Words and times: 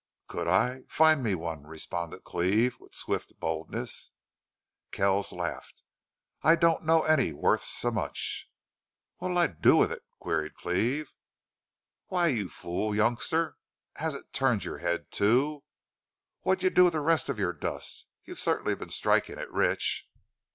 "Could 0.27 0.47
I? 0.47 0.81
Find 0.89 1.21
me 1.21 1.35
one," 1.35 1.61
responded 1.67 2.23
Cleve, 2.23 2.79
with 2.79 2.95
swift 2.95 3.33
boldness. 3.39 4.13
Kells 4.91 5.31
laughed. 5.31 5.83
"I 6.41 6.55
don't 6.55 6.83
know 6.85 7.03
any 7.03 7.33
worth 7.33 7.63
so 7.63 7.91
much." 7.91 8.49
"What'll 9.17 9.37
I 9.37 9.45
do 9.45 9.77
with 9.77 9.91
it?" 9.91 10.01
queried 10.19 10.55
Cleve. 10.55 11.13
"Why, 12.07 12.29
you 12.29 12.49
fool 12.49 12.95
youngster! 12.95 13.57
Has 13.97 14.15
it 14.15 14.33
turned 14.33 14.65
your 14.65 14.79
head, 14.79 15.11
too? 15.11 15.61
What'd 16.41 16.63
you 16.63 16.71
do 16.71 16.85
with 16.85 16.93
the 16.93 16.99
rest 16.99 17.29
of 17.29 17.37
your 17.37 17.53
dust? 17.53 18.07
You've 18.23 18.39
certainly 18.39 18.73
been 18.73 18.89
striking 18.89 19.37
it 19.37 19.51
rich." 19.51 20.09